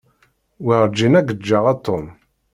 [0.65, 2.05] Werjin ad k-ǧǧeɣ a Tom.